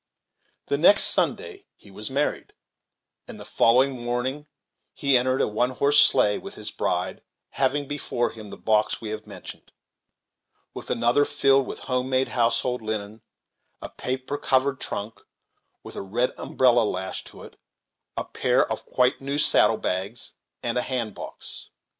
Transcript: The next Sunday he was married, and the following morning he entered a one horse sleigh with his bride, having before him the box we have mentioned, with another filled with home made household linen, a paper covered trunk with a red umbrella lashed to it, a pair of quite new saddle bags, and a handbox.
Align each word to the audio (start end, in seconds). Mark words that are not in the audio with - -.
The 0.65 0.79
next 0.79 1.03
Sunday 1.03 1.67
he 1.75 1.91
was 1.91 2.09
married, 2.09 2.53
and 3.27 3.39
the 3.39 3.45
following 3.45 4.03
morning 4.03 4.47
he 4.95 5.15
entered 5.15 5.41
a 5.41 5.47
one 5.47 5.69
horse 5.69 5.99
sleigh 6.03 6.39
with 6.39 6.55
his 6.55 6.71
bride, 6.71 7.21
having 7.49 7.87
before 7.87 8.31
him 8.31 8.49
the 8.49 8.57
box 8.57 8.99
we 8.99 9.09
have 9.09 9.27
mentioned, 9.27 9.71
with 10.73 10.89
another 10.89 11.23
filled 11.23 11.67
with 11.67 11.81
home 11.81 12.09
made 12.09 12.29
household 12.29 12.81
linen, 12.81 13.21
a 13.79 13.89
paper 13.89 14.39
covered 14.39 14.79
trunk 14.79 15.21
with 15.83 15.95
a 15.95 16.01
red 16.01 16.33
umbrella 16.35 16.81
lashed 16.81 17.27
to 17.27 17.43
it, 17.43 17.59
a 18.17 18.23
pair 18.25 18.65
of 18.71 18.87
quite 18.87 19.21
new 19.21 19.37
saddle 19.37 19.77
bags, 19.77 20.33
and 20.63 20.79
a 20.79 20.81
handbox. 20.81 21.69